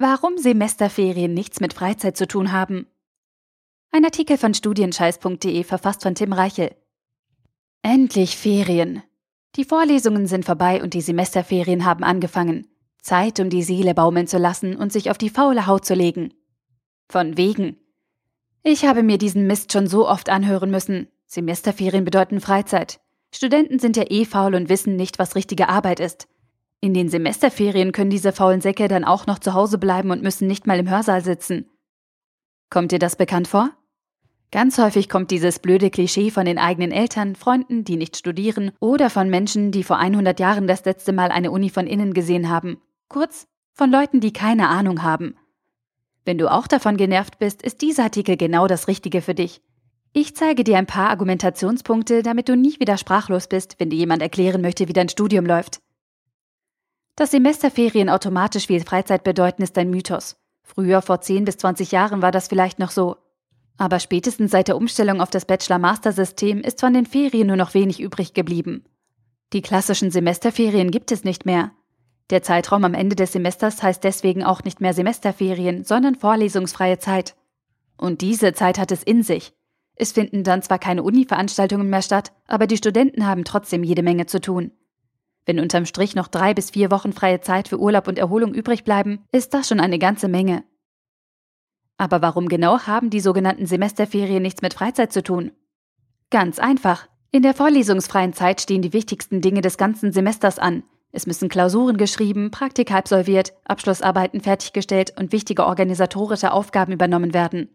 [0.00, 2.86] Warum Semesterferien nichts mit Freizeit zu tun haben.
[3.90, 6.70] Ein Artikel von studienscheiß.de verfasst von Tim Reichel.
[7.82, 9.02] Endlich Ferien.
[9.56, 12.68] Die Vorlesungen sind vorbei und die Semesterferien haben angefangen.
[13.02, 16.32] Zeit, um die Seele baumeln zu lassen und sich auf die faule Haut zu legen.
[17.08, 17.76] Von wegen.
[18.62, 21.08] Ich habe mir diesen Mist schon so oft anhören müssen.
[21.26, 23.00] Semesterferien bedeuten Freizeit.
[23.34, 26.28] Studenten sind ja eh faul und wissen nicht, was richtige Arbeit ist.
[26.80, 30.46] In den Semesterferien können diese faulen Säcke dann auch noch zu Hause bleiben und müssen
[30.46, 31.68] nicht mal im Hörsaal sitzen.
[32.70, 33.70] Kommt dir das bekannt vor?
[34.50, 39.10] Ganz häufig kommt dieses blöde Klischee von den eigenen Eltern, Freunden, die nicht studieren, oder
[39.10, 42.80] von Menschen, die vor 100 Jahren das letzte Mal eine Uni von innen gesehen haben.
[43.08, 45.36] Kurz, von Leuten, die keine Ahnung haben.
[46.24, 49.60] Wenn du auch davon genervt bist, ist dieser Artikel genau das Richtige für dich.
[50.12, 54.22] Ich zeige dir ein paar Argumentationspunkte, damit du nie wieder sprachlos bist, wenn dir jemand
[54.22, 55.80] erklären möchte, wie dein Studium läuft.
[57.18, 60.36] Dass Semesterferien automatisch viel Freizeit bedeuten, ist ein Mythos.
[60.62, 63.16] Früher, vor 10 bis 20 Jahren, war das vielleicht noch so.
[63.76, 67.98] Aber spätestens seit der Umstellung auf das Bachelor-Master-System ist von den Ferien nur noch wenig
[67.98, 68.84] übrig geblieben.
[69.52, 71.72] Die klassischen Semesterferien gibt es nicht mehr.
[72.30, 77.34] Der Zeitraum am Ende des Semesters heißt deswegen auch nicht mehr Semesterferien, sondern vorlesungsfreie Zeit.
[77.96, 79.54] Und diese Zeit hat es in sich.
[79.96, 84.26] Es finden dann zwar keine Uni-Veranstaltungen mehr statt, aber die Studenten haben trotzdem jede Menge
[84.26, 84.70] zu tun.
[85.48, 88.84] Wenn unterm Strich noch drei bis vier Wochen freie Zeit für Urlaub und Erholung übrig
[88.84, 90.62] bleiben, ist das schon eine ganze Menge.
[91.96, 95.52] Aber warum genau haben die sogenannten Semesterferien nichts mit Freizeit zu tun?
[96.28, 97.08] Ganz einfach.
[97.30, 100.82] In der vorlesungsfreien Zeit stehen die wichtigsten Dinge des ganzen Semesters an.
[101.12, 107.70] Es müssen Klausuren geschrieben, Praktika absolviert, Abschlussarbeiten fertiggestellt und wichtige organisatorische Aufgaben übernommen werden.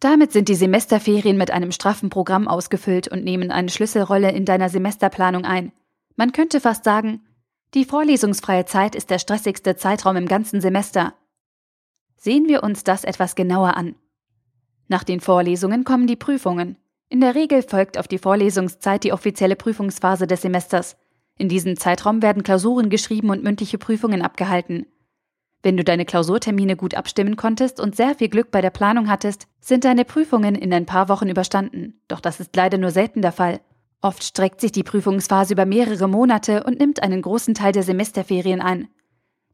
[0.00, 4.68] Damit sind die Semesterferien mit einem straffen Programm ausgefüllt und nehmen eine Schlüsselrolle in deiner
[4.68, 5.70] Semesterplanung ein.
[6.16, 7.22] Man könnte fast sagen,
[7.74, 11.14] die vorlesungsfreie Zeit ist der stressigste Zeitraum im ganzen Semester.
[12.16, 13.94] Sehen wir uns das etwas genauer an.
[14.88, 16.76] Nach den Vorlesungen kommen die Prüfungen.
[17.08, 20.96] In der Regel folgt auf die Vorlesungszeit die offizielle Prüfungsphase des Semesters.
[21.38, 24.86] In diesem Zeitraum werden Klausuren geschrieben und mündliche Prüfungen abgehalten.
[25.62, 29.46] Wenn du deine Klausurtermine gut abstimmen konntest und sehr viel Glück bei der Planung hattest,
[29.60, 32.00] sind deine Prüfungen in ein paar Wochen überstanden.
[32.08, 33.60] Doch das ist leider nur selten der Fall.
[34.02, 38.60] Oft streckt sich die Prüfungsphase über mehrere Monate und nimmt einen großen Teil der Semesterferien
[38.60, 38.88] ein.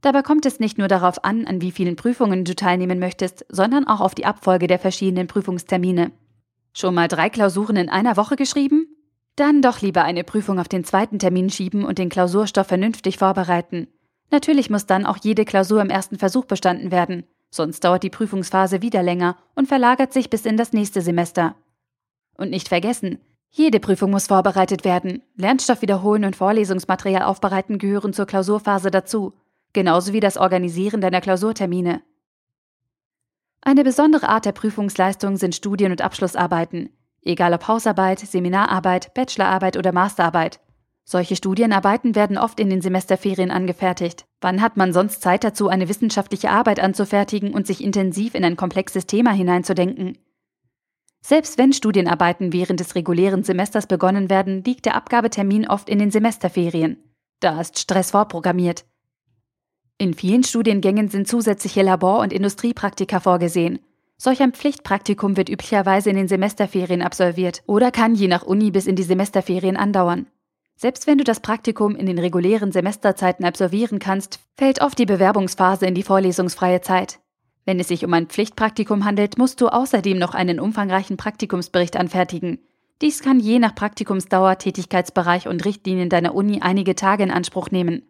[0.00, 3.86] Dabei kommt es nicht nur darauf an, an wie vielen Prüfungen du teilnehmen möchtest, sondern
[3.86, 6.12] auch auf die Abfolge der verschiedenen Prüfungstermine.
[6.72, 8.86] Schon mal drei Klausuren in einer Woche geschrieben?
[9.36, 13.88] Dann doch lieber eine Prüfung auf den zweiten Termin schieben und den Klausurstoff vernünftig vorbereiten.
[14.30, 18.80] Natürlich muss dann auch jede Klausur im ersten Versuch bestanden werden, sonst dauert die Prüfungsphase
[18.80, 21.54] wieder länger und verlagert sich bis in das nächste Semester.
[22.36, 23.18] Und nicht vergessen,
[23.50, 25.22] jede Prüfung muss vorbereitet werden.
[25.36, 29.34] Lernstoff wiederholen und Vorlesungsmaterial aufbereiten gehören zur Klausurphase dazu,
[29.72, 32.02] genauso wie das Organisieren deiner Klausurtermine.
[33.60, 36.90] Eine besondere Art der Prüfungsleistung sind Studien- und Abschlussarbeiten,
[37.22, 40.60] egal ob Hausarbeit, Seminararbeit, Bachelorarbeit oder Masterarbeit.
[41.04, 44.26] Solche Studienarbeiten werden oft in den Semesterferien angefertigt.
[44.42, 48.56] Wann hat man sonst Zeit dazu, eine wissenschaftliche Arbeit anzufertigen und sich intensiv in ein
[48.56, 50.18] komplexes Thema hineinzudenken?
[51.20, 56.10] Selbst wenn Studienarbeiten während des regulären Semesters begonnen werden, liegt der Abgabetermin oft in den
[56.10, 56.96] Semesterferien.
[57.40, 58.84] Da ist Stress vorprogrammiert.
[59.98, 63.80] In vielen Studiengängen sind zusätzliche Labor- und Industriepraktika vorgesehen.
[64.16, 68.86] Solch ein Pflichtpraktikum wird üblicherweise in den Semesterferien absolviert oder kann je nach Uni bis
[68.86, 70.26] in die Semesterferien andauern.
[70.76, 75.86] Selbst wenn du das Praktikum in den regulären Semesterzeiten absolvieren kannst, fällt oft die Bewerbungsphase
[75.86, 77.18] in die vorlesungsfreie Zeit.
[77.68, 82.60] Wenn es sich um ein Pflichtpraktikum handelt, musst du außerdem noch einen umfangreichen Praktikumsbericht anfertigen.
[83.02, 88.04] Dies kann je nach Praktikumsdauer, Tätigkeitsbereich und Richtlinien deiner Uni einige Tage in Anspruch nehmen.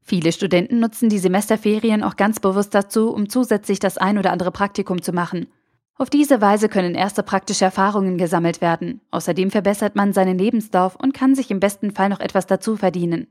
[0.00, 4.52] Viele Studenten nutzen die Semesterferien auch ganz bewusst dazu, um zusätzlich das ein oder andere
[4.52, 5.48] Praktikum zu machen.
[5.96, 9.00] Auf diese Weise können erste praktische Erfahrungen gesammelt werden.
[9.10, 13.26] Außerdem verbessert man seinen Lebenslauf und kann sich im besten Fall noch etwas dazu verdienen.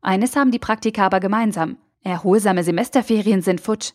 [0.00, 1.76] Eines haben die Praktika aber gemeinsam.
[2.02, 3.92] Erholsame Semesterferien sind futsch.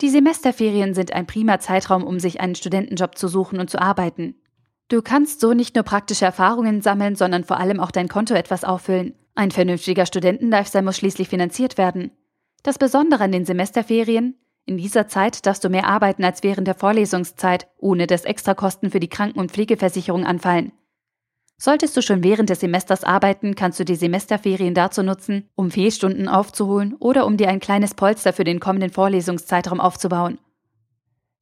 [0.00, 4.34] Die Semesterferien sind ein prima Zeitraum, um sich einen Studentenjob zu suchen und zu arbeiten.
[4.88, 8.64] Du kannst so nicht nur praktische Erfahrungen sammeln, sondern vor allem auch dein Konto etwas
[8.64, 9.14] auffüllen.
[9.34, 12.10] Ein vernünftiger Studentenlifestyle muss schließlich finanziert werden.
[12.62, 14.36] Das Besondere an den Semesterferien,
[14.66, 19.00] in dieser Zeit darfst du mehr arbeiten als während der Vorlesungszeit, ohne dass Extrakosten für
[19.00, 20.72] die Kranken- und Pflegeversicherung anfallen.
[21.56, 26.28] Solltest du schon während des Semesters arbeiten, kannst du die Semesterferien dazu nutzen, um Fehlstunden
[26.28, 30.38] aufzuholen oder um dir ein kleines Polster für den kommenden Vorlesungszeitraum aufzubauen.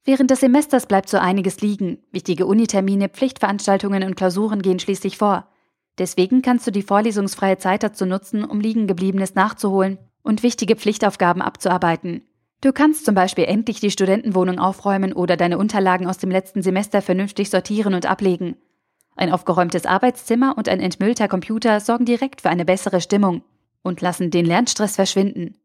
[0.05, 1.99] Während des Semesters bleibt so einiges liegen.
[2.11, 5.47] Wichtige Unitermine, Pflichtveranstaltungen und Klausuren gehen schließlich vor.
[5.97, 12.23] Deswegen kannst du die vorlesungsfreie Zeit dazu nutzen, um liegengebliebenes nachzuholen und wichtige Pflichtaufgaben abzuarbeiten.
[12.61, 17.01] Du kannst zum Beispiel endlich die Studentenwohnung aufräumen oder deine Unterlagen aus dem letzten Semester
[17.01, 18.55] vernünftig sortieren und ablegen.
[19.15, 23.43] Ein aufgeräumtes Arbeitszimmer und ein entmüllter Computer sorgen direkt für eine bessere Stimmung
[23.83, 25.57] und lassen den Lernstress verschwinden.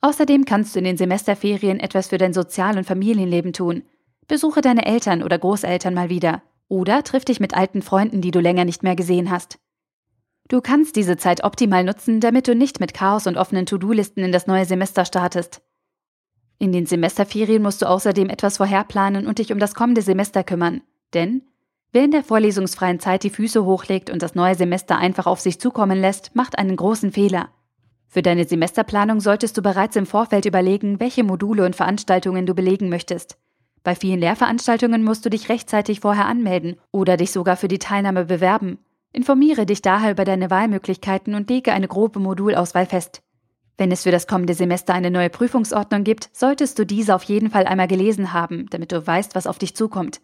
[0.00, 3.84] Außerdem kannst du in den Semesterferien etwas für dein Sozial- und Familienleben tun.
[4.26, 6.42] Besuche deine Eltern oder Großeltern mal wieder.
[6.68, 9.58] Oder triff dich mit alten Freunden, die du länger nicht mehr gesehen hast.
[10.48, 14.32] Du kannst diese Zeit optimal nutzen, damit du nicht mit Chaos und offenen To-Do-Listen in
[14.32, 15.62] das neue Semester startest.
[16.58, 20.82] In den Semesterferien musst du außerdem etwas vorherplanen und dich um das kommende Semester kümmern.
[21.14, 21.42] Denn
[21.92, 25.60] wer in der vorlesungsfreien Zeit die Füße hochlegt und das neue Semester einfach auf sich
[25.60, 27.50] zukommen lässt, macht einen großen Fehler.
[28.08, 32.88] Für deine Semesterplanung solltest du bereits im Vorfeld überlegen, welche Module und Veranstaltungen du belegen
[32.88, 33.38] möchtest.
[33.84, 38.26] Bei vielen Lehrveranstaltungen musst du dich rechtzeitig vorher anmelden oder dich sogar für die Teilnahme
[38.26, 38.78] bewerben.
[39.12, 43.22] Informiere dich daher über deine Wahlmöglichkeiten und lege eine grobe Modulauswahl fest.
[43.78, 47.50] Wenn es für das kommende Semester eine neue Prüfungsordnung gibt, solltest du diese auf jeden
[47.50, 50.20] Fall einmal gelesen haben, damit du weißt, was auf dich zukommt.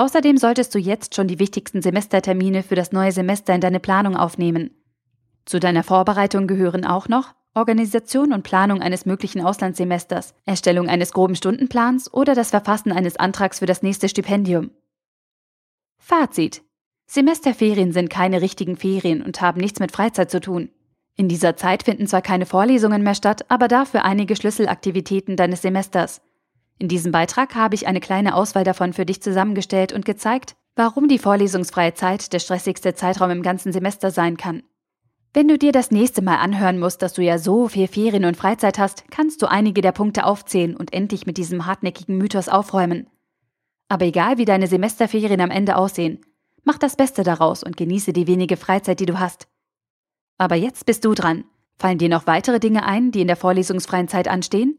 [0.00, 4.16] Außerdem solltest du jetzt schon die wichtigsten Semestertermine für das neue Semester in deine Planung
[4.16, 4.70] aufnehmen.
[5.44, 11.36] Zu deiner Vorbereitung gehören auch noch Organisation und Planung eines möglichen Auslandssemesters, Erstellung eines groben
[11.36, 14.70] Stundenplans oder das Verfassen eines Antrags für das nächste Stipendium.
[15.98, 16.62] Fazit.
[17.06, 20.70] Semesterferien sind keine richtigen Ferien und haben nichts mit Freizeit zu tun.
[21.14, 26.22] In dieser Zeit finden zwar keine Vorlesungen mehr statt, aber dafür einige Schlüsselaktivitäten deines Semesters.
[26.80, 31.08] In diesem Beitrag habe ich eine kleine Auswahl davon für dich zusammengestellt und gezeigt, warum
[31.08, 34.62] die vorlesungsfreie Zeit der stressigste Zeitraum im ganzen Semester sein kann.
[35.34, 38.38] Wenn du dir das nächste Mal anhören musst, dass du ja so viel Ferien und
[38.38, 43.08] Freizeit hast, kannst du einige der Punkte aufzählen und endlich mit diesem hartnäckigen Mythos aufräumen.
[43.88, 46.24] Aber egal wie deine Semesterferien am Ende aussehen,
[46.64, 49.48] mach das Beste daraus und genieße die wenige Freizeit, die du hast.
[50.38, 51.44] Aber jetzt bist du dran.
[51.78, 54.78] Fallen dir noch weitere Dinge ein, die in der vorlesungsfreien Zeit anstehen?